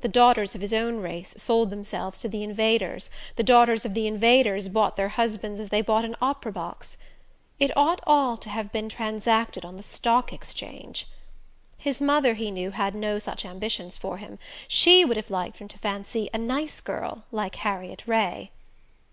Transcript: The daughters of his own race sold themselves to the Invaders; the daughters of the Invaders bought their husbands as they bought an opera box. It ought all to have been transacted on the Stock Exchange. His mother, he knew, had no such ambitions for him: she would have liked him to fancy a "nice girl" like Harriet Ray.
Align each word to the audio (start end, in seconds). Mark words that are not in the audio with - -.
The 0.00 0.06
daughters 0.08 0.54
of 0.54 0.60
his 0.60 0.72
own 0.72 0.98
race 0.98 1.34
sold 1.36 1.70
themselves 1.70 2.20
to 2.20 2.28
the 2.28 2.44
Invaders; 2.44 3.10
the 3.34 3.42
daughters 3.42 3.84
of 3.84 3.94
the 3.94 4.06
Invaders 4.06 4.68
bought 4.68 4.96
their 4.96 5.08
husbands 5.08 5.58
as 5.58 5.70
they 5.70 5.80
bought 5.82 6.04
an 6.04 6.14
opera 6.22 6.52
box. 6.52 6.96
It 7.58 7.76
ought 7.76 7.98
all 8.06 8.36
to 8.36 8.48
have 8.48 8.70
been 8.70 8.88
transacted 8.88 9.64
on 9.64 9.76
the 9.76 9.82
Stock 9.82 10.32
Exchange. 10.32 11.08
His 11.78 12.00
mother, 12.00 12.34
he 12.34 12.52
knew, 12.52 12.70
had 12.70 12.94
no 12.94 13.18
such 13.18 13.44
ambitions 13.44 13.96
for 13.98 14.18
him: 14.18 14.38
she 14.68 15.04
would 15.04 15.16
have 15.16 15.30
liked 15.30 15.58
him 15.58 15.66
to 15.66 15.78
fancy 15.80 16.30
a 16.32 16.38
"nice 16.38 16.80
girl" 16.80 17.24
like 17.32 17.56
Harriet 17.56 18.06
Ray. 18.06 18.52